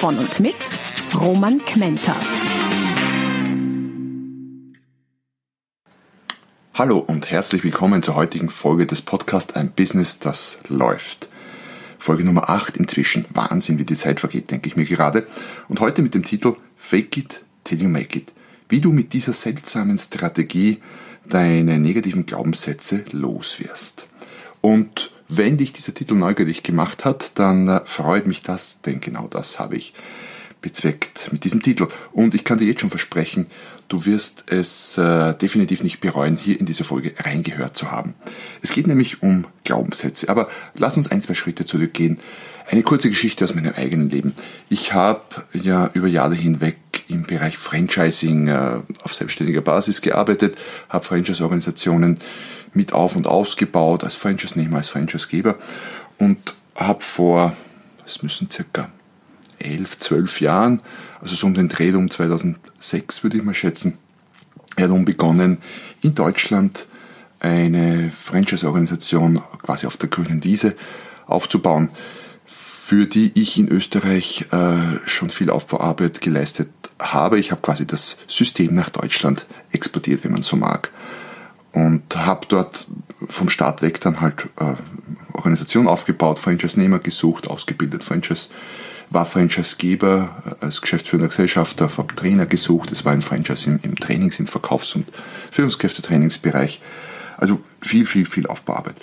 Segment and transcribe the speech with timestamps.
[0.00, 0.54] Von und mit
[1.14, 2.16] Roman Kmenter.
[6.72, 11.28] Hallo und herzlich willkommen zur heutigen Folge des Podcasts Ein Business, das läuft.
[11.98, 13.26] Folge Nummer 8 inzwischen.
[13.34, 15.26] Wahnsinn, wie die Zeit vergeht, denke ich mir gerade.
[15.68, 18.32] Und heute mit dem Titel Fake it till you make it.
[18.70, 20.80] Wie du mit dieser seltsamen Strategie
[21.26, 24.06] deine negativen Glaubenssätze loswirst.
[24.62, 29.28] Und wenn dich dieser Titel neugierig gemacht hat, dann äh, freut mich das, denn genau
[29.28, 29.94] das habe ich
[30.60, 31.88] bezweckt mit diesem Titel.
[32.12, 33.46] Und ich kann dir jetzt schon versprechen,
[33.88, 38.14] du wirst es äh, definitiv nicht bereuen, hier in diese Folge reingehört zu haben.
[38.60, 40.28] Es geht nämlich um Glaubenssätze.
[40.28, 42.18] Aber lass uns ein, zwei Schritte zurückgehen.
[42.68, 44.34] Eine kurze Geschichte aus meinem eigenen Leben.
[44.68, 46.76] Ich habe ja über Jahre hinweg
[47.08, 50.56] im Bereich Franchising äh, auf selbstständiger Basis gearbeitet,
[50.88, 52.18] habe Franchise-Organisationen
[52.72, 55.56] mit auf- und ausgebaut, als Franchise-Nehmer, als Franchise-Geber
[56.18, 57.56] und habe vor,
[58.06, 58.90] es müssen circa
[59.58, 60.80] elf, zwölf Jahren,
[61.20, 63.98] also so um den Dreh um 2006 würde ich mal schätzen,
[64.76, 65.58] herum begonnen,
[66.02, 66.86] in Deutschland
[67.40, 70.74] eine Franchise-Organisation quasi auf der grünen Wiese
[71.26, 71.90] aufzubauen,
[72.46, 76.68] für die ich in Österreich äh, schon viel Aufbauarbeit geleistet
[76.98, 77.38] habe.
[77.38, 80.90] Ich habe quasi das System nach Deutschland exportiert, wenn man so mag.
[81.72, 82.88] Und habe dort
[83.28, 84.74] vom Start weg dann halt äh,
[85.32, 88.48] Organisation aufgebaut, Franchise-Nehmer gesucht, ausgebildet, Franchise
[89.10, 92.92] war Franchise-Geber äh, als geschäftsführender Gesellschafter, habe Trainer gesucht.
[92.92, 95.06] Es war ein Franchise im, im Trainings-, im Verkaufs- und
[95.50, 96.80] Führungskräftetrainingsbereich.
[97.36, 98.96] Also viel, viel, viel Aufbauarbeit.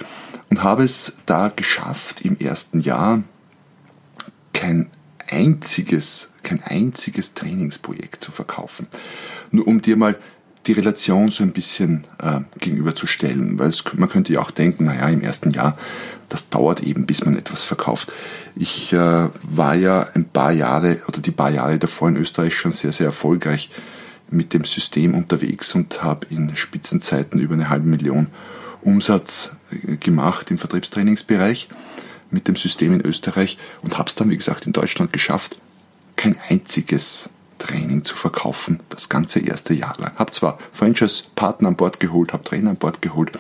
[0.50, 3.24] Und habe es da geschafft, im ersten Jahr
[4.53, 4.90] kein
[5.30, 8.88] einziges, kein einziges Trainingsprojekt zu verkaufen.
[9.52, 10.18] Nur um dir mal
[10.68, 15.08] die Relation so ein bisschen äh, gegenüberzustellen, weil es, man könnte ja auch denken, naja,
[15.10, 15.78] im ersten Jahr,
[16.30, 18.14] das dauert eben, bis man etwas verkauft.
[18.56, 22.74] Ich äh, war ja ein paar Jahre oder die paar Jahre davor in Österreich schon
[22.74, 23.70] sehr, sehr erfolgreich
[24.30, 28.28] mit dem System unterwegs und habe in Spitzenzeiten über eine halbe Million
[28.82, 31.70] Umsatz äh, gemacht im Vertriebstrainingsbereich
[32.30, 35.58] mit dem System in Österreich und habe es dann, wie gesagt, in Deutschland geschafft,
[36.18, 40.12] kein einziges Training zu verkaufen, das ganze erste Jahr lang.
[40.16, 43.31] Habe zwar Franchise-Partner an Bord geholt, habe Trainer an Bord geholt,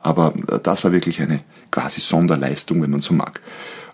[0.00, 1.40] aber äh, das war wirklich eine
[1.70, 3.40] quasi Sonderleistung, wenn man so mag.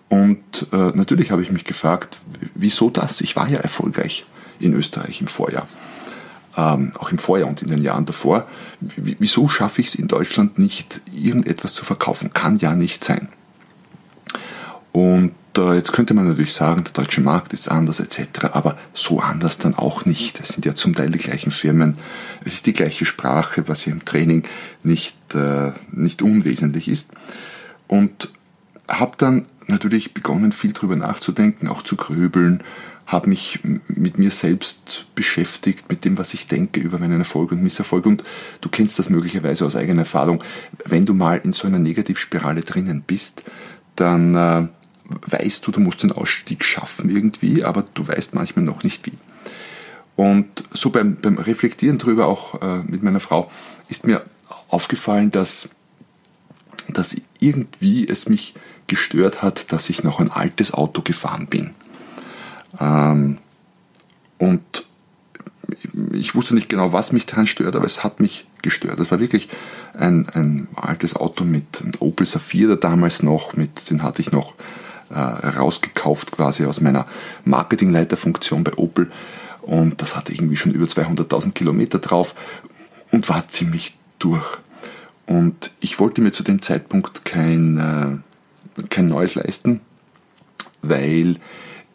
[0.09, 2.19] Und äh, natürlich habe ich mich gefragt,
[2.55, 3.21] wieso das?
[3.21, 4.25] Ich war ja erfolgreich
[4.59, 5.67] in Österreich im Vorjahr.
[6.57, 8.47] Ähm, auch im Vorjahr und in den Jahren davor.
[8.79, 12.33] Wieso schaffe ich es in Deutschland nicht, irgendetwas zu verkaufen?
[12.33, 13.29] Kann ja nicht sein.
[14.91, 19.19] Und äh, jetzt könnte man natürlich sagen, der deutsche Markt ist anders etc., aber so
[19.19, 20.39] anders dann auch nicht.
[20.39, 21.95] Es sind ja zum Teil die gleichen Firmen,
[22.45, 24.43] es ist die gleiche Sprache, was ja im Training
[24.83, 27.11] nicht, äh, nicht unwesentlich ist.
[27.87, 28.29] Und
[28.87, 32.63] habe dann natürlich begonnen, viel drüber nachzudenken, auch zu grübeln,
[33.05, 37.63] habe mich mit mir selbst beschäftigt, mit dem, was ich denke über meinen Erfolg und
[37.63, 38.05] Misserfolg.
[38.05, 38.23] Und
[38.61, 40.43] du kennst das möglicherweise aus eigener Erfahrung.
[40.85, 43.43] Wenn du mal in so einer Negativspirale drinnen bist,
[43.95, 44.67] dann äh,
[45.09, 49.13] weißt du, du musst den Ausstieg schaffen irgendwie, aber du weißt manchmal noch nicht wie.
[50.15, 53.49] Und so beim, beim Reflektieren drüber, auch äh, mit meiner Frau,
[53.87, 54.25] ist mir
[54.67, 55.69] aufgefallen, dass,
[56.89, 58.53] dass irgendwie es mich
[58.87, 61.73] gestört hat, dass ich noch ein altes Auto gefahren bin.
[62.79, 63.37] Ähm,
[64.37, 64.85] und
[66.13, 68.99] ich wusste nicht genau, was mich daran stört, aber es hat mich gestört.
[68.99, 69.49] Das war wirklich
[69.93, 74.55] ein, ein altes Auto mit einem Opel Safira damals noch, mit, den hatte ich noch
[75.49, 77.07] rausgekauft quasi aus meiner
[77.45, 79.11] Marketingleiterfunktion bei Opel
[79.61, 82.35] und das hatte irgendwie schon über 200.000 Kilometer drauf
[83.11, 84.45] und war ziemlich durch.
[85.27, 89.81] Und ich wollte mir zu dem Zeitpunkt kein, äh, kein neues leisten,
[90.81, 91.35] weil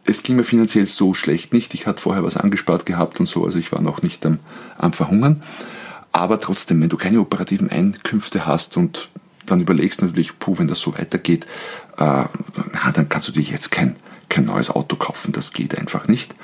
[0.04, 1.74] es ging mir finanziell so schlecht nicht.
[1.74, 4.38] Ich hatte vorher was angespart gehabt und so, also ich war noch nicht am,
[4.78, 5.42] am Verhungern.
[6.12, 9.08] Aber trotzdem, wenn du keine operativen Einkünfte hast und
[9.46, 11.46] dann überlegst du natürlich, puh, wenn das so weitergeht,
[11.96, 13.96] äh, na, dann kannst du dir jetzt kein,
[14.28, 15.32] kein neues Auto kaufen.
[15.32, 16.34] Das geht einfach nicht.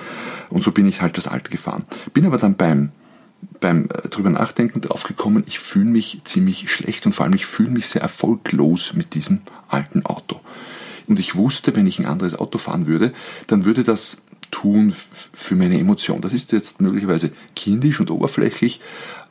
[0.48, 1.84] Und so bin ich halt das alte gefahren.
[2.12, 2.90] Bin aber dann beim,
[3.60, 7.70] beim äh, drüber nachdenken draufgekommen, ich fühle mich ziemlich schlecht und vor allem ich fühle
[7.70, 10.40] mich sehr erfolglos mit diesem alten Auto.
[11.06, 13.12] Und ich wusste, wenn ich ein anderes Auto fahren würde,
[13.48, 14.94] dann würde das tun
[15.32, 16.20] für meine Emotion.
[16.20, 18.80] Das ist jetzt möglicherweise kindisch und oberflächlich,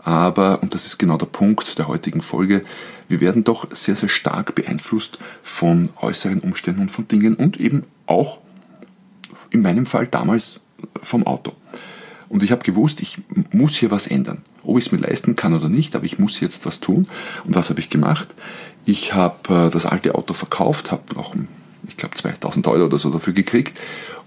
[0.04, 2.64] aber, und das ist genau der Punkt der heutigen Folge,
[3.08, 7.84] wir werden doch sehr, sehr stark beeinflusst von äußeren Umständen und von Dingen und eben
[8.06, 8.40] auch
[9.50, 10.60] in meinem Fall damals
[11.02, 11.54] vom Auto.
[12.30, 13.18] Und ich habe gewusst, ich
[13.52, 14.44] muss hier was ändern.
[14.64, 17.08] Ob ich es mir leisten kann oder nicht, aber ich muss jetzt was tun.
[17.44, 18.28] Und was habe ich gemacht?
[18.86, 21.36] Ich habe äh, das alte Auto verkauft, habe noch,
[21.90, 23.78] ich glaube, 2000 Euro oder so dafür gekriegt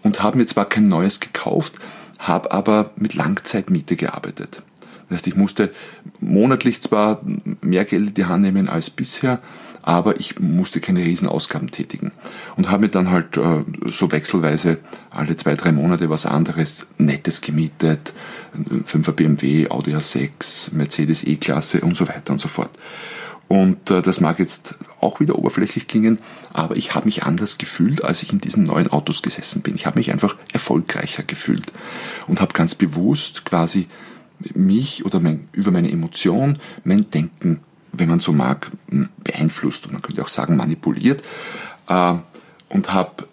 [0.03, 1.79] und habe mir zwar kein neues gekauft,
[2.19, 4.63] habe aber mit Langzeitmiete gearbeitet.
[5.09, 5.71] Das heißt, ich musste
[6.21, 7.23] monatlich zwar
[7.61, 9.41] mehr Geld in die Hand nehmen als bisher,
[9.83, 12.13] aber ich musste keine Riesenausgaben tätigen.
[12.57, 14.79] Und habe mir dann halt äh, so wechselweise
[15.11, 18.15] alle zwei, drei Monate was anderes Nettes gemietet.
[18.55, 22.71] 5er BMW, Audi A6, Mercedes E-Klasse und so weiter und so fort.
[23.53, 26.21] Und äh, das mag jetzt auch wieder oberflächlich klingen,
[26.55, 29.75] aber ich habe mich anders gefühlt, als ich in diesen neuen Autos gesessen bin.
[29.75, 31.71] Ich habe mich einfach erfolgreicher gefühlt
[32.27, 33.89] und habe ganz bewusst quasi
[34.55, 37.61] mich oder mein, über meine Emotion, mein Denken,
[37.93, 38.71] wenn man so mag,
[39.23, 41.23] beeinflusst und man könnte auch sagen manipuliert
[41.89, 42.15] äh,
[42.71, 43.29] und habe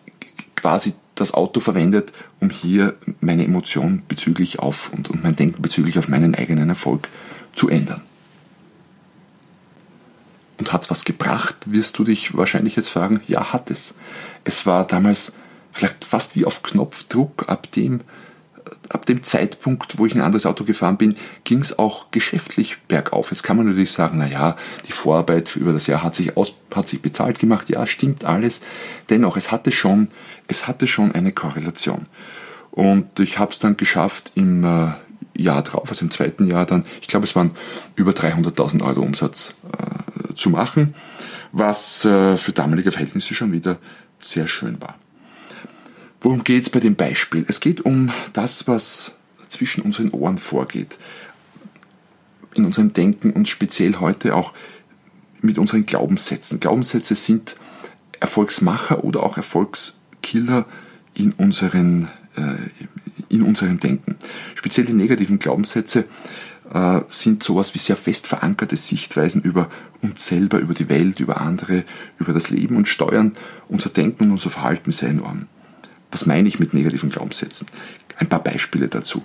[0.57, 2.12] quasi das Auto verwendet,
[2.42, 7.07] um hier meine Emotion bezüglich auf und, und mein Denken bezüglich auf meinen eigenen Erfolg
[7.56, 8.01] zu ändern.
[10.59, 13.95] Und hat es was gebracht, wirst du dich wahrscheinlich jetzt fragen, ja, hat es.
[14.44, 15.33] Es war damals
[15.71, 18.01] vielleicht fast wie auf Knopfdruck ab dem
[18.89, 23.31] ab dem Zeitpunkt, wo ich ein anderes Auto gefahren bin, ging es auch geschäftlich bergauf.
[23.31, 24.56] Jetzt kann man natürlich sagen, na ja,
[24.88, 27.69] die Vorarbeit über das Jahr hat sich, aus, hat sich bezahlt gemacht.
[27.69, 28.61] Ja, stimmt alles.
[29.09, 30.09] Dennoch, es hatte schon,
[30.47, 32.07] es hatte schon eine Korrelation.
[32.71, 34.91] Und ich habe es dann geschafft im äh,
[35.38, 37.51] Jahr drauf, also im zweiten Jahr dann, ich glaube, es waren
[37.95, 40.08] über 300.000 Euro Umsatz äh,
[40.39, 40.95] zu machen,
[41.51, 43.77] was äh, für damalige Verhältnisse schon wieder
[44.19, 44.97] sehr schön war.
[46.21, 47.45] Worum geht es bei dem Beispiel?
[47.47, 49.13] Es geht um das, was
[49.47, 50.97] zwischen unseren Ohren vorgeht,
[52.56, 54.53] in unserem Denken und speziell heute auch
[55.41, 56.59] mit unseren Glaubenssätzen.
[56.59, 57.56] Glaubenssätze sind
[58.19, 60.65] Erfolgsmacher oder auch Erfolgskiller
[61.13, 64.18] in, unseren, äh, in unserem Denken.
[64.56, 66.06] Speziell die negativen Glaubenssätze
[66.74, 69.69] äh, sind sowas wie sehr fest verankerte Sichtweisen über
[70.01, 71.83] uns selber, über die Welt, über andere,
[72.18, 73.33] über das Leben und steuern
[73.68, 75.48] unser Denken und unser Verhalten sehr enorm.
[76.12, 77.68] Was meine ich mit negativen Glaubenssätzen?
[78.18, 79.24] Ein paar Beispiele dazu.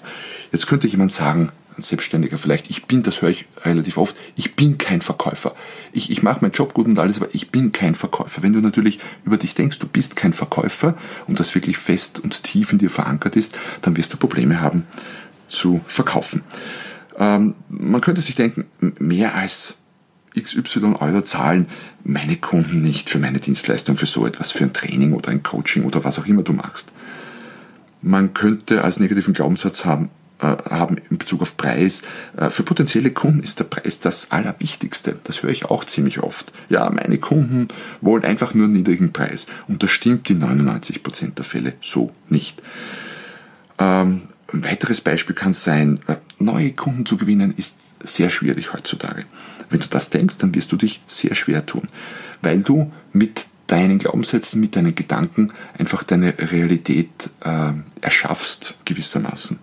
[0.52, 4.54] Jetzt könnte jemand sagen, ein Selbstständiger vielleicht, ich bin, das höre ich relativ oft, ich
[4.54, 5.56] bin kein Verkäufer.
[5.92, 8.42] Ich, ich mache meinen Job gut und alles, aber ich bin kein Verkäufer.
[8.42, 10.96] Wenn du natürlich über dich denkst, du bist kein Verkäufer
[11.26, 14.86] und das wirklich fest und tief in dir verankert ist, dann wirst du Probleme haben
[15.48, 16.42] zu verkaufen.
[17.18, 18.66] Ähm, man könnte sich denken,
[18.98, 19.78] mehr als
[20.38, 21.68] XY Euro zahlen
[22.02, 25.84] meine Kunden nicht für meine Dienstleistung, für so etwas, für ein Training oder ein Coaching
[25.84, 26.90] oder was auch immer du machst.
[28.02, 32.02] Man könnte als negativen Glaubenssatz haben, äh, haben in Bezug auf Preis.
[32.36, 35.16] Äh, für potenzielle Kunden ist der Preis das Allerwichtigste.
[35.22, 36.52] Das höre ich auch ziemlich oft.
[36.68, 37.68] Ja, meine Kunden
[38.00, 39.46] wollen einfach nur einen niedrigen Preis.
[39.68, 42.60] Und das stimmt in 99% der Fälle so nicht.
[43.78, 44.22] Ähm,
[44.54, 49.24] ein weiteres Beispiel kann sein, äh, neue Kunden zu gewinnen ist sehr schwierig heutzutage.
[49.70, 51.88] Wenn du das denkst, dann wirst du dich sehr schwer tun,
[52.42, 55.48] weil du mit deinen Glaubenssätzen, mit deinen Gedanken
[55.78, 59.58] einfach deine Realität äh, erschaffst gewissermaßen.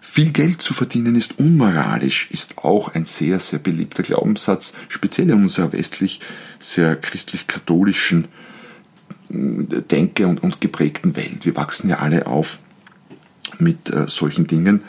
[0.00, 5.42] Viel Geld zu verdienen ist unmoralisch, ist auch ein sehr, sehr beliebter Glaubenssatz, speziell in
[5.44, 6.20] unserer westlich
[6.58, 8.28] sehr christlich-katholischen
[9.30, 11.44] äh, Denke und, und geprägten Welt.
[11.44, 12.58] Wir wachsen ja alle auf
[13.58, 14.82] mit äh, solchen Dingen.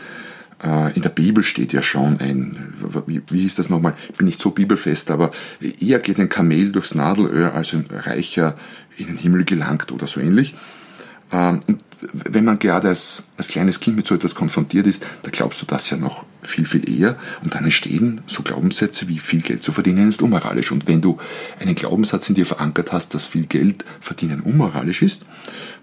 [0.64, 2.74] Äh, in der Bibel steht ja schon ein,
[3.08, 5.32] wie, wie hieß das nochmal, ich bin nicht so bibelfest, aber
[5.80, 8.58] eher geht ein Kamel durchs Nadelöhr, als ein Reicher
[8.98, 10.56] in den Himmel gelangt oder so ähnlich.
[11.32, 11.62] Ähm,
[12.14, 15.66] wenn man gerade als, als kleines Kind mit so etwas konfrontiert ist, da glaubst du
[15.66, 17.18] das ja noch viel, viel eher.
[17.44, 20.72] Und dann entstehen so Glaubenssätze wie viel Geld zu verdienen ist unmoralisch.
[20.72, 21.18] Und wenn du
[21.60, 25.24] einen Glaubenssatz in dir verankert hast, dass viel Geld verdienen unmoralisch ist,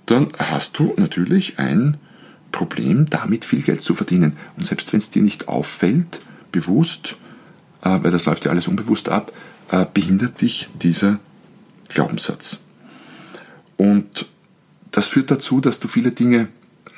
[0.07, 1.97] dann hast du natürlich ein
[2.53, 4.37] Problem, damit viel Geld zu verdienen.
[4.57, 6.21] Und selbst wenn es dir nicht auffällt,
[6.53, 7.17] bewusst,
[7.83, 9.33] äh, weil das läuft ja alles unbewusst ab,
[9.71, 11.19] äh, behindert dich dieser
[11.89, 12.61] Glaubenssatz.
[13.77, 14.27] Und
[14.91, 16.49] das führt dazu, dass du viele Dinge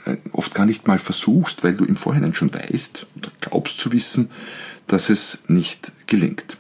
[0.05, 3.93] äh, oft gar nicht mal versuchst, weil du im Vorhinein schon weißt oder glaubst zu
[3.93, 4.31] wissen,
[4.87, 6.59] dass es nicht gelingt.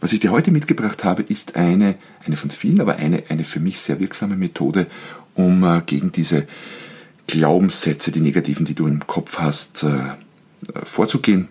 [0.00, 1.94] Was ich dir heute mitgebracht habe, ist eine,
[2.26, 4.88] eine von vielen, aber eine, eine für mich sehr wirksame Methode,
[5.34, 6.46] um äh, gegen diese
[7.26, 10.12] Glaubenssätze, die negativen, die du im Kopf hast, äh,
[10.84, 11.48] vorzugehen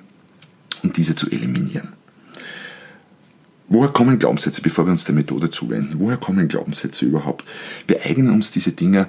[0.83, 1.89] und diese zu eliminieren.
[3.73, 5.99] Woher kommen Glaubenssätze, bevor wir uns der Methode zuwenden?
[5.99, 7.45] Woher kommen Glaubenssätze überhaupt?
[7.87, 9.07] Wir eignen uns diese Dinge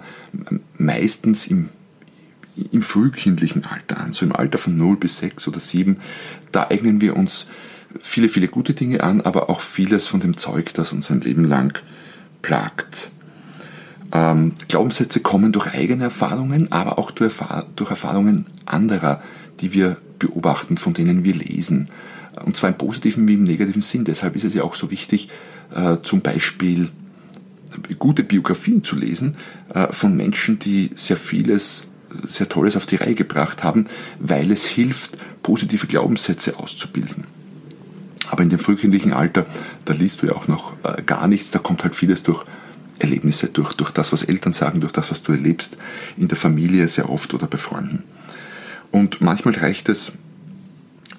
[0.79, 1.71] meistens im,
[2.71, 5.97] im frühkindlichen Alter an, so im Alter von 0 bis 6 oder 7.
[6.53, 7.49] Da eignen wir uns
[8.01, 11.45] viele, viele gute Dinge an, aber auch vieles von dem Zeug, das uns ein Leben
[11.45, 11.83] lang
[12.41, 13.11] plagt.
[14.13, 17.35] Ähm, Glaubenssätze kommen durch eigene Erfahrungen, aber auch durch,
[17.77, 19.23] durch Erfahrungen anderer,
[19.61, 21.89] die wir beobachten, von denen wir lesen.
[22.45, 24.05] Und zwar im positiven wie im negativen Sinn.
[24.05, 25.29] Deshalb ist es ja auch so wichtig,
[25.75, 26.91] äh, zum Beispiel
[27.99, 29.37] gute Biografien zu lesen
[29.75, 31.87] äh, von Menschen, die sehr vieles,
[32.27, 33.87] sehr Tolles auf die Reihe gebracht haben,
[34.19, 37.25] weil es hilft, positive Glaubenssätze auszubilden.
[38.31, 39.47] Aber in dem frühkindlichen Alter,
[39.85, 42.45] da liest du ja auch noch äh, gar nichts, da kommt halt vieles durch
[43.03, 45.77] Erlebnisse, durch, durch das, was Eltern sagen, durch das, was du erlebst,
[46.17, 48.03] in der Familie sehr oft oder bei Freunden.
[48.91, 50.13] Und manchmal reicht es,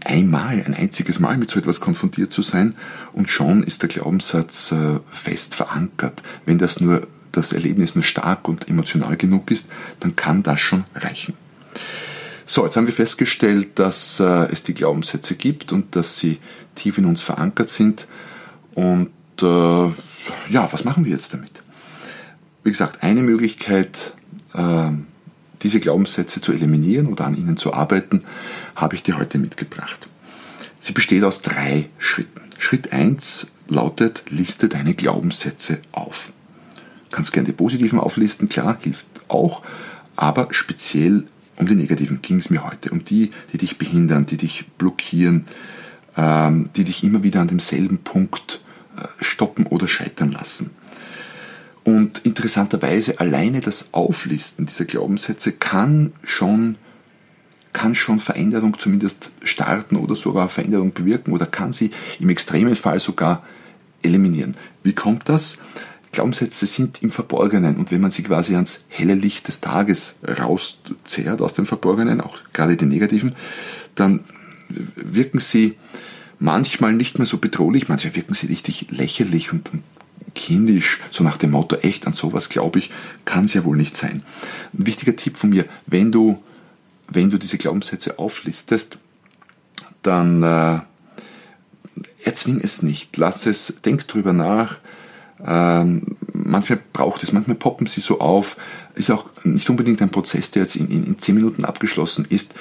[0.06, 2.76] einmal, ein einziges Mal mit so etwas konfrontiert zu sein
[3.14, 6.22] und schon ist der Glaubenssatz äh, fest verankert.
[6.46, 9.68] Wenn das nur das Erlebnis nur stark und emotional genug ist,
[10.00, 11.34] dann kann das schon reichen.
[12.46, 16.40] So, jetzt haben wir festgestellt, dass äh, es die Glaubenssätze gibt und dass sie
[16.76, 18.08] tief in uns verankert sind.
[18.76, 19.10] Und
[19.42, 19.46] äh,
[20.52, 21.63] ja, was machen wir jetzt damit?
[22.64, 24.14] Wie gesagt, eine Möglichkeit,
[24.54, 24.90] äh,
[25.62, 28.20] diese Glaubenssätze zu eliminieren oder an ihnen zu arbeiten,
[28.76, 30.08] habe ich dir heute mitgebracht.
[30.80, 32.42] Sie besteht aus drei Schritten.
[32.58, 36.32] Schritt 1 lautet, liste deine Glaubenssätze auf.
[37.10, 39.62] Du kannst gerne die positiven auflisten, klar, hilft auch,
[40.16, 41.26] aber speziell
[41.58, 45.46] um die negativen ging es mir heute, um die, die dich behindern, die dich blockieren,
[46.18, 48.62] ähm, die dich immer wieder an demselben Punkt
[48.98, 50.72] äh, stoppen oder scheitern lassen.
[51.84, 56.78] Und interessanterweise alleine das Auflisten dieser Glaubenssätze kann schon,
[57.74, 63.00] kann schon Veränderung zumindest starten oder sogar Veränderung bewirken oder kann sie im extremen Fall
[63.00, 63.44] sogar
[64.02, 64.56] eliminieren.
[64.84, 65.58] Wie kommt das?
[66.14, 71.42] Glaubenssätze sind im Verborgenen und wenn man sie quasi ans helle Licht des Tages rauszehrt
[71.42, 73.36] aus dem Verborgenen, auch gerade die negativen,
[73.96, 74.24] dann
[74.70, 75.76] wirken sie
[76.40, 79.70] manchmal nicht mehr so bedrohlich, manchmal wirken sie richtig lächerlich und
[80.36, 82.92] kindisch, so nach dem Motto, echt an sowas glaube ich,
[83.26, 84.24] kann es ja wohl nicht sein.
[84.74, 86.42] Ein wichtiger Tipp von mir, wenn du,
[87.08, 88.98] wenn du diese Glaubenssätze auflistest,
[90.02, 90.80] dann äh,
[92.24, 94.80] erzwing es nicht, lass es, denk drüber nach,
[95.46, 98.58] ähm, manchmal braucht es, manchmal poppen sie so auf.
[98.96, 102.54] Ist auch nicht unbedingt ein Prozess, der jetzt in, in, in zehn Minuten abgeschlossen ist.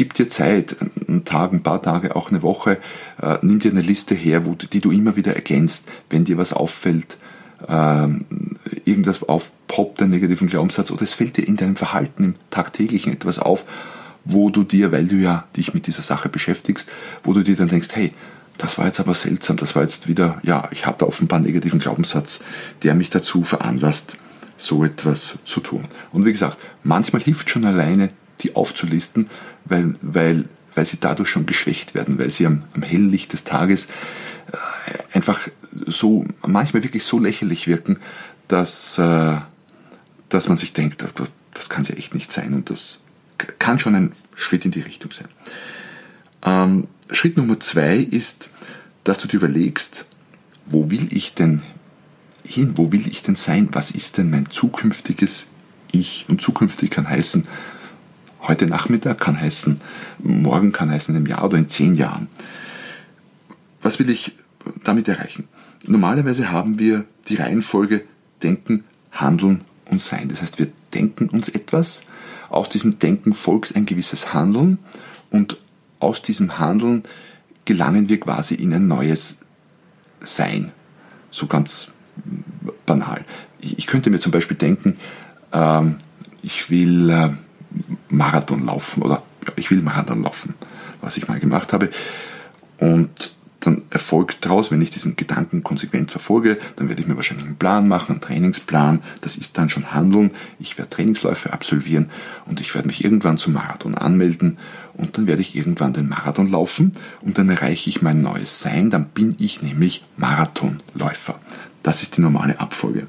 [0.00, 0.76] Gib dir Zeit,
[1.06, 2.78] einen Tag, ein paar Tage, auch eine Woche.
[3.20, 6.54] Äh, nimm dir eine Liste her, wo, die du immer wieder ergänzt, wenn dir was
[6.54, 7.18] auffällt,
[7.68, 8.24] ähm,
[8.86, 13.38] irgendwas aufpoppt, einen negativen Glaubenssatz, oder es fällt dir in deinem Verhalten im tagtäglichen etwas
[13.38, 13.66] auf,
[14.24, 16.88] wo du dir, weil du ja dich mit dieser Sache beschäftigst,
[17.22, 18.14] wo du dir dann denkst, hey,
[18.56, 21.46] das war jetzt aber seltsam, das war jetzt wieder, ja, ich habe da offenbar einen
[21.46, 22.42] negativen Glaubenssatz,
[22.84, 24.16] der mich dazu veranlasst,
[24.56, 25.84] so etwas zu tun.
[26.10, 28.08] Und wie gesagt, manchmal hilft schon alleine,
[28.40, 29.28] die aufzulisten,
[29.64, 33.44] weil, weil, weil sie dadurch schon geschwächt werden, weil sie am, am hellen Licht des
[33.44, 33.86] Tages
[34.52, 35.48] äh, einfach
[35.86, 37.98] so, manchmal wirklich so lächerlich wirken,
[38.48, 39.36] dass, äh,
[40.28, 41.04] dass man sich denkt,
[41.54, 43.00] das kann ja echt nicht sein und das
[43.58, 45.28] kann schon ein Schritt in die Richtung sein.
[46.44, 48.50] Ähm, Schritt Nummer zwei ist,
[49.04, 50.04] dass du dir überlegst,
[50.66, 51.62] wo will ich denn
[52.44, 55.48] hin, wo will ich denn sein, was ist denn mein zukünftiges
[55.92, 56.26] Ich?
[56.28, 57.46] Und zukünftig kann heißen,
[58.42, 59.80] heute Nachmittag kann heißen,
[60.18, 62.28] morgen kann heißen, einem Jahr oder in zehn Jahren.
[63.82, 64.32] Was will ich
[64.84, 65.48] damit erreichen?
[65.86, 68.02] Normalerweise haben wir die Reihenfolge
[68.42, 70.28] Denken, Handeln und Sein.
[70.28, 72.04] Das heißt, wir denken uns etwas,
[72.48, 74.78] aus diesem Denken folgt ein gewisses Handeln
[75.30, 75.56] und
[76.00, 77.04] aus diesem Handeln
[77.64, 79.38] gelangen wir quasi in ein neues
[80.20, 80.72] Sein.
[81.30, 81.88] So ganz
[82.86, 83.24] banal.
[83.60, 84.96] Ich könnte mir zum Beispiel denken,
[85.52, 85.96] ähm,
[86.42, 87.30] ich will äh,
[88.08, 89.22] Marathon laufen oder
[89.56, 90.54] ich will Marathon laufen,
[91.00, 91.90] was ich mal gemacht habe.
[92.78, 97.46] Und dann erfolgt daraus, wenn ich diesen Gedanken konsequent verfolge, dann werde ich mir wahrscheinlich
[97.46, 99.00] einen Plan machen, einen Trainingsplan.
[99.20, 100.32] Das ist dann schon Handeln.
[100.58, 102.10] Ich werde Trainingsläufe absolvieren
[102.46, 104.56] und ich werde mich irgendwann zum Marathon anmelden
[104.94, 108.90] und dann werde ich irgendwann den Marathon laufen und dann erreiche ich mein neues Sein.
[108.90, 111.38] Dann bin ich nämlich Marathonläufer.
[111.82, 113.06] Das ist die normale Abfolge.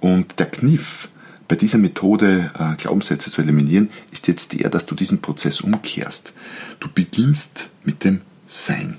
[0.00, 1.08] Und der Kniff
[1.48, 6.32] bei dieser Methode, äh, Glaubenssätze zu eliminieren, ist jetzt der, dass du diesen Prozess umkehrst.
[6.80, 8.98] Du beginnst mit dem sein.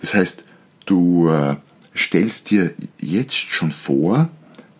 [0.00, 0.44] Das heißt,
[0.86, 1.56] du äh,
[1.94, 4.30] stellst dir jetzt schon vor,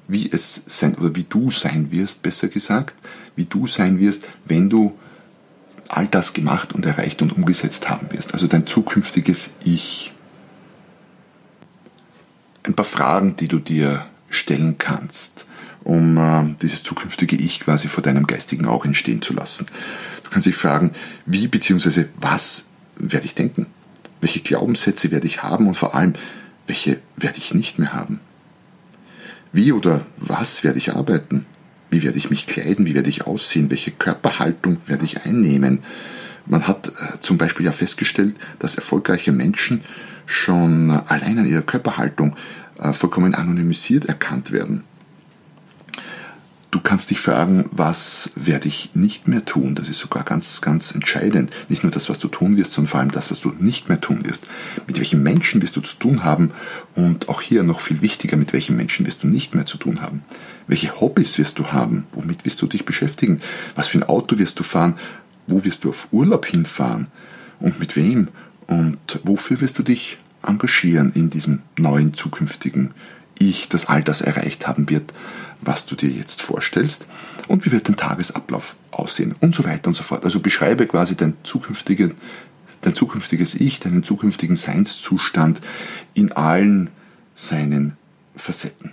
[0.09, 2.95] wie es sein oder wie du sein wirst, besser gesagt,
[3.37, 4.99] wie du sein wirst, wenn du
[5.89, 8.33] all das gemacht und erreicht und umgesetzt haben wirst.
[8.33, 10.13] Also dein zukünftiges Ich.
[12.63, 15.47] Ein paar Fragen, die du dir stellen kannst
[15.85, 19.67] um äh, dieses zukünftige Ich quasi vor deinem geistigen Auge entstehen zu lassen.
[20.25, 20.93] Du kannst dich fragen,
[21.27, 22.07] wie bzw.
[22.19, 23.67] was werde ich denken?
[24.21, 26.15] Welche Glaubenssätze werde ich haben und vor allem,
[26.67, 28.21] welche werde ich nicht mehr haben?
[29.53, 31.47] Wie oder was werde ich arbeiten?
[31.91, 32.87] Wie werde ich mich kleiden?
[32.87, 33.71] Wie werde ich aussehen?
[33.71, 35.81] Welche Körperhaltung werde ich einnehmen?
[36.47, 39.83] Man hat äh, zum Beispiel ja festgestellt, dass erfolgreiche Menschen
[40.27, 42.35] schon allein an ihrer Körperhaltung
[42.79, 44.85] äh, vollkommen anonymisiert erkannt werden.
[46.75, 49.77] Du kannst dich fragen, was werde ich nicht mehr tun?
[49.77, 51.53] Das ist sogar ganz, ganz entscheidend.
[51.69, 54.01] Nicht nur das, was du tun wirst, sondern vor allem das, was du nicht mehr
[54.01, 54.49] tun wirst.
[54.89, 56.51] Mit welchen Menschen wirst du zu tun haben?
[56.97, 60.03] Und auch hier noch viel wichtiger, mit welchen Menschen wirst du nicht mehr zu tun
[60.03, 60.25] haben?
[60.67, 62.09] Welche Hobbys wirst du haben?
[62.11, 63.41] Womit wirst du dich beschäftigen?
[63.77, 64.97] Was für ein Auto wirst du fahren?
[65.47, 67.07] Wo wirst du auf Urlaub hinfahren?
[67.61, 68.31] Und mit wem?
[68.67, 72.91] Und wofür wirst du dich engagieren in diesem neuen zukünftigen
[73.39, 75.13] Ich, das all das erreicht haben wird,
[75.61, 77.07] was du dir jetzt vorstellst
[77.49, 80.25] und wie wird dein Tagesablauf aussehen und so weiter und so fort.
[80.25, 82.13] Also beschreibe quasi dein, zukünftige,
[82.83, 85.61] dein zukünftiges Ich, deinen zukünftigen Seinszustand
[86.13, 86.91] in allen
[87.35, 87.97] seinen
[88.37, 88.93] Facetten.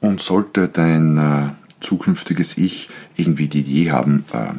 [0.00, 1.48] Und sollte dein äh,
[1.80, 4.52] zukünftiges Ich irgendwie die Idee haben, äh,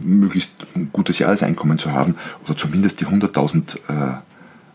[0.00, 4.18] möglichst ein gutes Jahreseinkommen zu haben oder zumindest die 100.000 äh,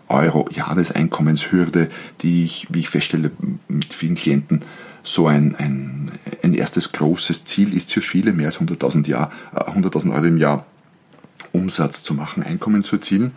[0.09, 1.89] Euro Jahreseinkommenshürde,
[2.21, 3.31] die ich, wie ich feststelle,
[3.67, 4.61] mit vielen Klienten
[5.03, 6.11] so ein, ein,
[6.43, 10.65] ein erstes großes Ziel ist für viele, mehr als 100.000 Jahr, 100.000 Euro im Jahr
[11.51, 13.31] Umsatz zu machen, Einkommen zu erzielen,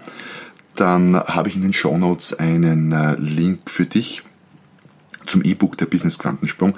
[0.74, 4.22] dann habe ich in den Show Notes einen äh, Link für dich
[5.26, 6.74] zum E-Book der Business Quantensprung.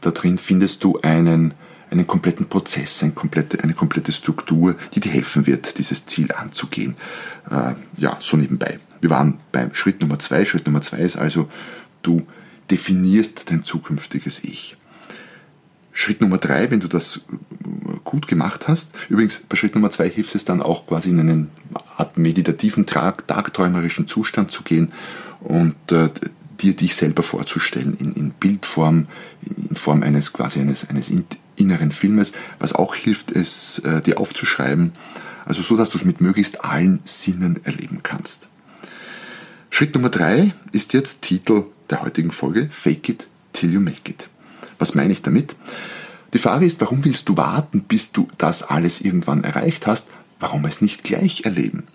[0.00, 1.54] Da drin findest du einen
[1.90, 6.96] einen kompletten Prozess, eine komplette, eine komplette Struktur, die dir helfen wird, dieses Ziel anzugehen.
[7.50, 8.80] Äh, ja, so nebenbei.
[9.04, 10.46] Wir waren beim Schritt Nummer zwei.
[10.46, 11.46] Schritt Nummer zwei ist also,
[12.00, 12.26] du
[12.70, 14.78] definierst dein zukünftiges Ich.
[15.92, 17.20] Schritt Nummer drei, wenn du das
[18.04, 21.50] gut gemacht hast, übrigens bei Schritt Nummer zwei hilft es dann auch quasi in einen
[21.98, 24.90] Art meditativen, tagträumerischen Zustand zu gehen
[25.40, 26.08] und äh,
[26.62, 29.08] dir dich selber vorzustellen in, in Bildform,
[29.42, 31.12] in Form eines quasi eines, eines
[31.56, 34.92] inneren Filmes, was auch hilft, es äh, dir aufzuschreiben,
[35.44, 38.48] also so, dass du es mit möglichst allen Sinnen erleben kannst.
[39.76, 44.28] Schritt Nummer drei ist jetzt Titel der heutigen Folge Fake it till you make it.
[44.78, 45.56] Was meine ich damit?
[46.32, 50.06] Die Frage ist, warum willst du warten, bis du das alles irgendwann erreicht hast?
[50.38, 51.88] Warum es nicht gleich erleben?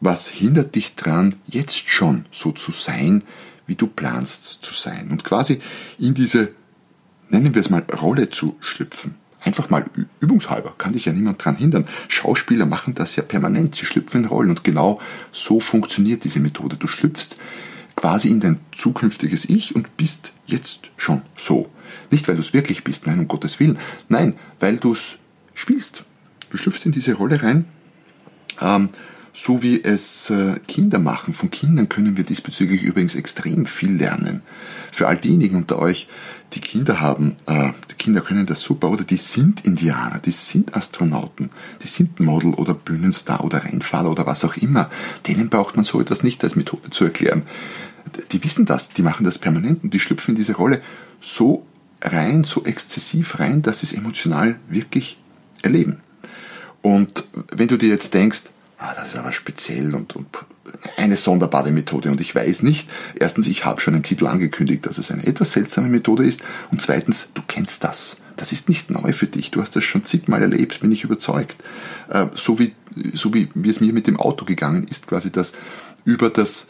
[0.00, 3.22] Was hindert dich dran, jetzt schon so zu sein,
[3.68, 5.12] wie du planst zu sein?
[5.12, 5.60] Und quasi
[5.98, 6.50] in diese
[7.28, 9.14] nennen wir es mal, Rolle zu schlüpfen.
[9.42, 9.84] Einfach mal
[10.20, 11.86] übungshalber, kann dich ja niemand dran hindern.
[12.08, 15.00] Schauspieler machen das ja permanent, sie schlüpfen in Rollen und genau
[15.32, 16.76] so funktioniert diese Methode.
[16.76, 17.36] Du schlüpfst
[17.96, 21.70] quasi in dein zukünftiges Ich und bist jetzt schon so.
[22.10, 25.18] Nicht, weil du es wirklich bist, nein, um Gottes Willen, nein, weil du es
[25.54, 26.04] spielst.
[26.50, 27.64] Du schlüpfst in diese Rolle rein,
[28.60, 28.90] ähm,
[29.42, 31.32] so wie es äh, Kinder machen.
[31.32, 34.42] Von Kindern können wir diesbezüglich übrigens extrem viel lernen.
[34.92, 36.08] Für all diejenigen unter euch,
[36.52, 40.76] die Kinder haben, äh, die Kinder können das super, oder die sind Indianer, die sind
[40.76, 41.48] Astronauten,
[41.82, 44.90] die sind Model oder Bühnenstar oder Rennfahrer oder was auch immer.
[45.26, 47.44] Denen braucht man so etwas nicht als Methode zu erklären.
[48.32, 50.82] Die wissen das, die machen das permanent und die schlüpfen in diese Rolle
[51.18, 51.64] so
[52.02, 55.16] rein, so exzessiv rein, dass sie es emotional wirklich
[55.62, 56.00] erleben.
[56.82, 58.42] Und wenn du dir jetzt denkst,
[58.80, 60.26] ah, das ist aber speziell und, und
[60.96, 62.10] eine sonderbare Methode.
[62.10, 62.88] Und ich weiß nicht,
[63.18, 66.42] erstens, ich habe schon einen Titel angekündigt, dass es eine etwas seltsame Methode ist.
[66.70, 68.16] Und zweitens, du kennst das.
[68.36, 69.50] Das ist nicht neu für dich.
[69.50, 71.62] Du hast das schon zigmal erlebt, bin ich überzeugt.
[72.08, 72.74] Äh, so wie,
[73.12, 75.52] so wie, wie es mir mit dem Auto gegangen ist, quasi das
[76.04, 76.68] über das,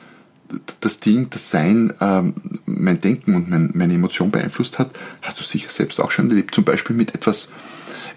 [0.81, 2.35] das Ding, das Sein, ähm,
[2.67, 4.91] mein Denken und mein, meine Emotion beeinflusst hat,
[5.23, 6.55] hast du sicher selbst auch schon erlebt.
[6.55, 7.51] Zum Beispiel mit etwas,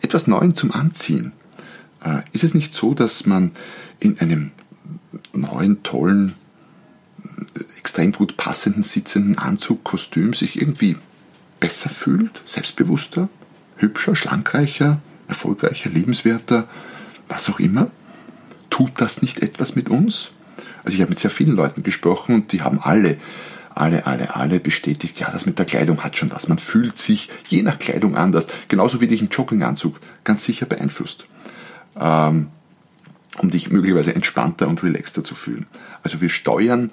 [0.02, 1.34] etwas Neuem zum Anziehen.
[2.04, 3.52] Äh, ist es nicht so, dass man
[4.00, 4.52] in einem
[5.34, 6.34] neuen, tollen,
[7.78, 10.98] extrem gut passenden, sitzenden Anzug, Kostüm sich irgendwie
[11.60, 13.30] besser fühlt, selbstbewusster,
[13.78, 16.68] hübscher, schlankreicher, erfolgreicher, liebenswerter,
[17.28, 17.90] was auch immer?
[18.70, 20.32] Tut das nicht etwas mit uns?
[20.84, 23.18] Also ich habe mit sehr vielen Leuten gesprochen und die haben alle,
[23.76, 26.48] alle, alle, alle bestätigt, ja, das mit der Kleidung hat schon was.
[26.48, 31.28] Man fühlt sich je nach Kleidung anders, genauso wie dich im Jogginganzug ganz sicher beeinflusst.
[32.00, 32.48] Ähm,
[33.40, 35.66] um dich möglicherweise entspannter und relaxter zu fühlen.
[36.04, 36.92] Also wir steuern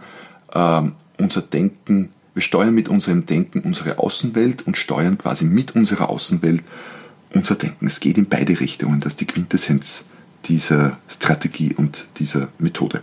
[0.55, 6.09] ähm, unser Denken, wir steuern mit unserem Denken unsere Außenwelt und steuern quasi mit unserer
[6.09, 6.63] Außenwelt
[7.35, 7.87] unser Denken.
[7.87, 9.01] Es geht in beide Richtungen.
[9.01, 10.07] Das ist die Quintessenz
[10.47, 13.03] dieser Strategie und dieser Methode.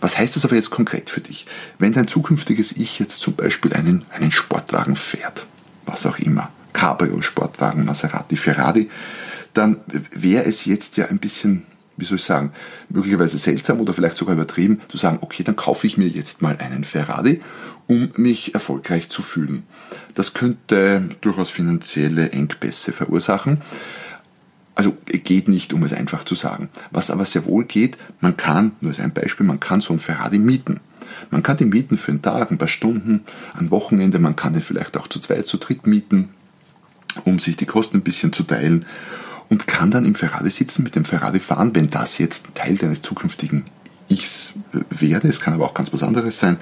[0.00, 1.46] Was heißt das aber jetzt konkret für dich?
[1.78, 5.46] Wenn dein zukünftiges Ich jetzt zum Beispiel einen, einen Sportwagen fährt,
[5.86, 8.90] was auch immer, Cabrio, Sportwagen, Maserati, Ferrari,
[9.58, 9.78] dann
[10.12, 11.64] wäre es jetzt ja ein bisschen,
[11.96, 12.52] wie soll ich sagen,
[12.88, 16.56] möglicherweise seltsam oder vielleicht sogar übertrieben, zu sagen, okay, dann kaufe ich mir jetzt mal
[16.58, 17.40] einen Ferrari,
[17.88, 19.64] um mich erfolgreich zu fühlen.
[20.14, 23.62] Das könnte durchaus finanzielle Engpässe verursachen.
[24.76, 26.68] Also geht nicht, um es einfach zu sagen.
[26.92, 29.98] Was aber sehr wohl geht, man kann, nur als ein Beispiel, man kann so ein
[29.98, 30.78] Ferrari mieten.
[31.32, 34.62] Man kann den mieten für einen Tag, ein paar Stunden, ein Wochenende, man kann den
[34.62, 36.28] vielleicht auch zu zweit, zu dritt mieten,
[37.24, 38.86] um sich die Kosten ein bisschen zu teilen
[39.50, 43.02] und kann dann im Ferrari sitzen, mit dem Ferrari fahren, wenn das jetzt Teil deines
[43.02, 43.64] zukünftigen
[44.08, 44.54] Ichs
[44.90, 46.58] wäre, es kann aber auch ganz was anderes sein,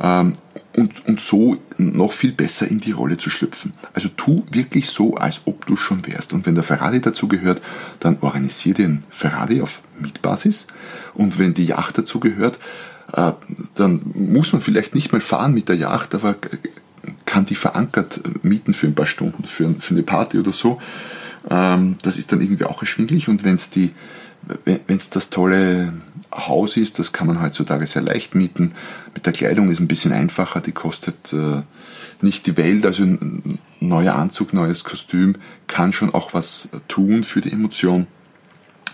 [0.00, 0.32] ähm,
[0.76, 3.72] und, und so noch viel besser in die Rolle zu schlüpfen.
[3.92, 6.32] Also tu wirklich so, als ob du schon wärst.
[6.32, 7.60] Und wenn der Ferrari dazu gehört,
[7.98, 10.68] dann organisier den Ferrari auf Mietbasis.
[11.14, 12.58] Und wenn die Yacht dazu gehört,
[13.12, 13.32] äh,
[13.74, 16.36] dann muss man vielleicht nicht mal fahren mit der Yacht, aber
[17.26, 20.80] kann die verankert mieten für ein paar Stunden, für eine Party oder so.
[21.48, 23.28] Ähm, das ist dann irgendwie auch erschwinglich.
[23.28, 23.70] Und wenn es
[24.64, 25.92] wenn es das tolle
[26.32, 28.72] Haus ist, das kann man heutzutage sehr leicht mieten.
[29.14, 31.62] Mit der Kleidung ist es ein bisschen einfacher, die kostet äh,
[32.22, 37.40] nicht die Welt, also ein neuer Anzug, neues Kostüm kann schon auch was tun für
[37.40, 38.06] die Emotion.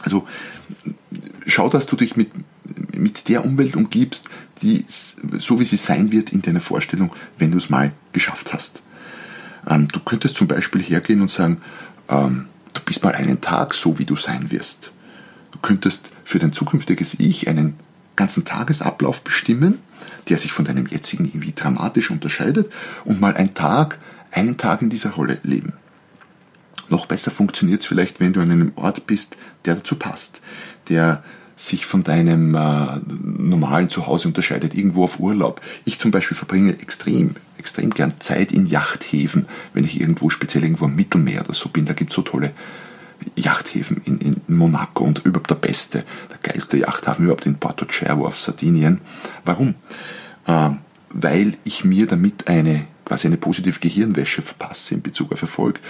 [0.02, 0.26] Also
[1.46, 2.30] schau, dass du dich mit,
[2.96, 4.28] mit der Umwelt umgibst,
[4.62, 8.82] die so wie sie sein wird in deiner Vorstellung, wenn du es mal geschafft hast.
[9.68, 11.60] Ähm, du könntest zum Beispiel hergehen und sagen,
[12.08, 14.92] ähm, du bist mal einen Tag so, wie du sein wirst.
[15.52, 17.74] Du könntest für dein zukünftiges Ich einen
[18.14, 19.78] ganzen Tagesablauf bestimmen,
[20.28, 22.72] der sich von deinem jetzigen irgendwie dramatisch unterscheidet
[23.04, 23.98] und mal einen Tag,
[24.32, 25.74] einen Tag in dieser Rolle leben.
[26.88, 30.40] Noch besser funktioniert es vielleicht, wenn du an einem Ort bist, der dazu passt,
[30.88, 31.24] der
[31.56, 35.62] sich von deinem äh, normalen Zuhause unterscheidet, irgendwo auf Urlaub.
[35.86, 40.84] Ich zum Beispiel verbringe extrem, extrem gern Zeit in Yachthäfen, wenn ich irgendwo, speziell irgendwo
[40.84, 41.86] am Mittelmeer oder so bin.
[41.86, 42.52] Da gibt es so tolle
[43.36, 48.26] Yachthäfen in, in Monaco und überhaupt der beste, der geilste Yachthafen überhaupt in Porto Cervo
[48.26, 49.00] auf Sardinien.
[49.46, 49.74] Warum?
[50.46, 50.70] Äh,
[51.08, 55.80] weil ich mir damit eine quasi eine positive Gehirnwäsche verpasse in Bezug auf Erfolg.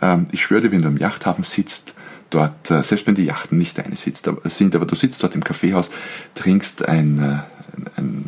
[0.00, 1.94] Ähm, ich schwöre dir, wenn du am Yachthafen sitzt,
[2.34, 5.90] dort, äh, selbst wenn die Yachten nicht deine sind, aber du sitzt dort im Kaffeehaus,
[6.34, 8.24] trinkst ein, äh, ein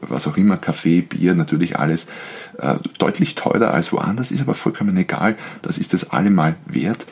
[0.00, 2.06] was auch immer, Kaffee, Bier, natürlich alles
[2.58, 7.06] äh, deutlich teurer als woanders, ist aber vollkommen egal, das ist es allemal wert.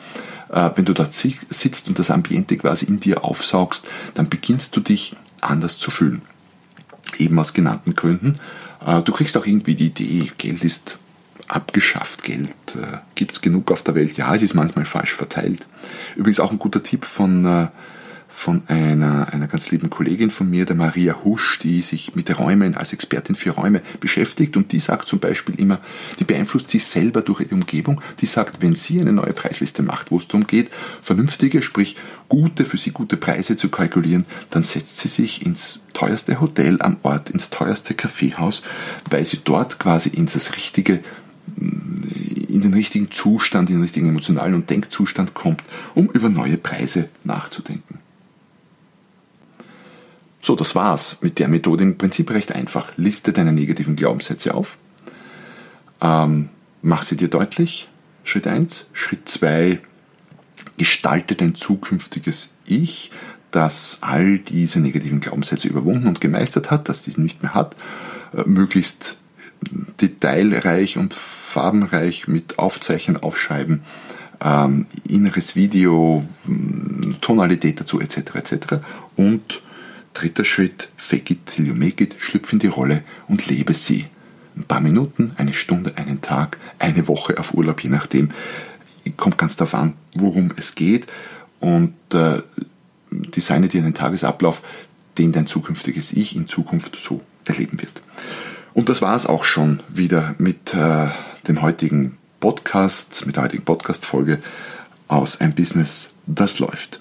[0.49, 4.79] Äh, wenn du dort sitzt und das Ambiente quasi in dir aufsaugst, dann beginnst du
[4.79, 6.21] dich anders zu fühlen.
[7.17, 8.35] Eben aus genannten Gründen.
[8.85, 10.99] Äh, du kriegst auch irgendwie die Idee, Geld ist
[11.53, 14.17] abgeschafft, Geld äh, gibt es genug auf der Welt.
[14.17, 15.65] Ja, es ist manchmal falsch verteilt.
[16.15, 17.69] Übrigens auch ein guter Tipp von
[18.35, 22.75] von einer, einer ganz lieben Kollegin von mir, der Maria Husch, die sich mit Räumen
[22.75, 25.79] als Expertin für Räume beschäftigt und die sagt zum Beispiel immer,
[26.19, 28.01] die beeinflusst sich selber durch ihre Umgebung.
[28.19, 31.95] Die sagt, wenn sie eine neue Preisliste macht, wo es darum geht, vernünftige, sprich
[32.27, 36.97] gute, für sie gute Preise zu kalkulieren, dann setzt sie sich ins teuerste Hotel am
[37.03, 38.63] Ort, ins teuerste Kaffeehaus,
[39.09, 41.01] weil sie dort quasi in das richtige
[41.57, 45.61] in den richtigen Zustand, in den richtigen emotionalen und Denkzustand kommt,
[45.95, 47.99] um über neue Preise nachzudenken.
[50.41, 51.83] So, das war's mit der Methode.
[51.83, 52.91] Im Prinzip recht einfach.
[52.97, 54.77] Liste deine negativen Glaubenssätze auf.
[56.01, 56.49] Ähm,
[56.81, 57.87] mach sie dir deutlich.
[58.25, 58.85] Schritt 1.
[58.91, 59.79] Schritt 2.
[60.77, 63.11] Gestalte dein zukünftiges Ich,
[63.51, 67.75] das all diese negativen Glaubenssätze überwunden und gemeistert hat, das diesen nicht mehr hat.
[68.35, 69.17] Äh, möglichst
[70.01, 73.81] detailreich und farbenreich mit Aufzeichnen aufschreiben.
[74.43, 76.25] Ähm, inneres Video,
[77.21, 78.35] Tonalität dazu etc.
[78.35, 78.55] etc.
[79.15, 79.61] Und
[80.13, 84.05] Dritter Schritt, fake it till you make it, schlüpf in die Rolle und lebe sie.
[84.55, 88.29] Ein paar Minuten, eine Stunde, einen Tag, eine Woche auf Urlaub, je nachdem.
[89.17, 91.07] Kommt ganz darauf an, worum es geht
[91.59, 92.41] und äh,
[93.09, 94.61] designe dir einen Tagesablauf,
[95.17, 98.01] den dein zukünftiges Ich in Zukunft so erleben wird.
[98.73, 101.07] Und das war es auch schon wieder mit äh,
[101.47, 104.39] dem heutigen Podcast, mit der heutigen Podcast-Folge
[105.07, 106.99] aus Ein Business, das läuft.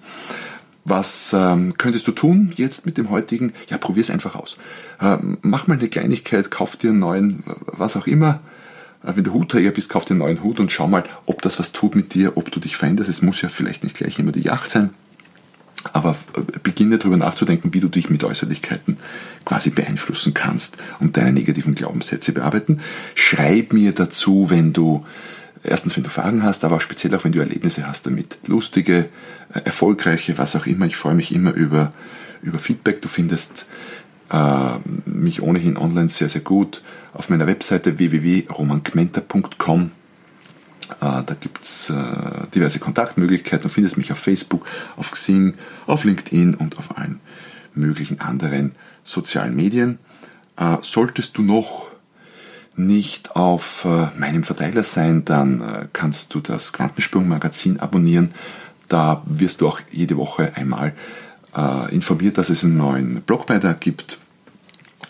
[0.85, 3.53] Was ähm, könntest du tun jetzt mit dem heutigen?
[3.69, 4.57] Ja, probier es einfach aus.
[5.01, 8.41] Ähm, mach mal eine Kleinigkeit, kauf dir einen neuen, was auch immer.
[9.05, 11.59] Äh, wenn du Hutträger bist, kauf dir einen neuen Hut und schau mal, ob das
[11.59, 13.09] was tut mit dir, ob du dich veränderst.
[13.09, 14.91] Es muss ja vielleicht nicht gleich immer die Yacht sein,
[15.93, 18.97] aber äh, beginne darüber nachzudenken, wie du dich mit Äußerlichkeiten
[19.45, 22.81] quasi beeinflussen kannst und deine negativen Glaubenssätze bearbeiten.
[23.15, 25.05] Schreib mir dazu, wenn du
[25.65, 28.39] Erstens, wenn du Fragen hast, aber auch speziell auch, wenn du Erlebnisse hast damit.
[28.49, 29.09] Lustige,
[29.55, 30.87] äh, erfolgreiche, was auch immer.
[30.87, 31.91] Ich freue mich immer über,
[32.43, 33.01] über Feedback.
[33.01, 33.67] Du findest
[34.33, 39.93] äh, mich ohnehin online sehr, sehr gut auf meiner Webseite www.romankmenta.com.
[41.01, 41.95] Äh, da gibt es äh,
[42.55, 43.63] diverse Kontaktmöglichkeiten.
[43.63, 44.67] Du findest mich auf Facebook,
[44.97, 45.55] auf Xing,
[45.87, 47.21] auf LinkedIn und auf allen
[47.75, 48.73] möglichen anderen
[49.05, 49.99] sozialen Medien.
[50.57, 51.91] Äh, solltest du noch
[52.75, 58.33] nicht auf meinem Verteiler sein, dann kannst du das Quantensprung-Magazin abonnieren.
[58.89, 60.95] Da wirst du auch jede Woche einmal
[61.91, 64.17] informiert, dass es einen neuen Blogbeitrag gibt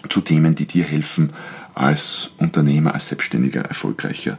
[0.09, 1.33] zu Themen, die dir helfen,
[1.73, 4.39] als Unternehmer, als Selbstständiger erfolgreicher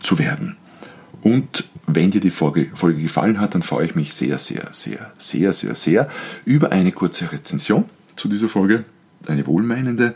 [0.00, 0.56] zu werden.
[1.22, 5.12] Und wenn dir die Folge, Folge gefallen hat, dann freue ich mich sehr, sehr, sehr,
[5.18, 6.08] sehr, sehr, sehr
[6.44, 7.84] über eine kurze Rezension
[8.14, 8.84] zu dieser Folge,
[9.26, 10.14] eine wohlmeinende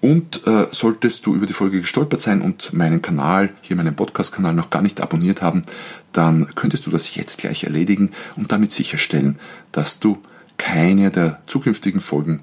[0.00, 4.54] und äh, solltest du über die Folge gestolpert sein und meinen Kanal, hier meinen Podcast-Kanal
[4.54, 5.62] noch gar nicht abonniert haben,
[6.12, 9.38] dann könntest du das jetzt gleich erledigen und damit sicherstellen,
[9.72, 10.18] dass du
[10.56, 12.40] keine der zukünftigen Folgen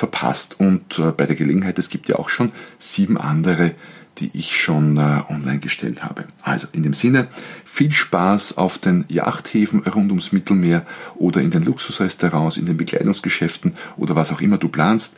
[0.00, 0.58] verpasst.
[0.58, 3.74] Und äh, bei der Gelegenheit, es gibt ja auch schon sieben andere,
[4.18, 6.24] die ich schon äh, online gestellt habe.
[6.42, 7.28] Also in dem Sinne,
[7.64, 10.84] viel Spaß auf den Yachthäfen rund ums Mittelmeer
[11.16, 15.16] oder in den Luxusrestaurants, in den Bekleidungsgeschäften oder was auch immer du planst.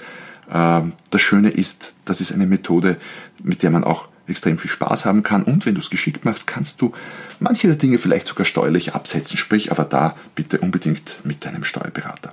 [0.52, 2.96] Ähm, das Schöne ist, das ist eine Methode,
[3.42, 5.44] mit der man auch extrem viel Spaß haben kann.
[5.44, 6.92] Und wenn du es geschickt machst, kannst du
[7.40, 9.36] manche der Dinge vielleicht sogar steuerlich absetzen.
[9.36, 12.32] Sprich aber da bitte unbedingt mit deinem Steuerberater.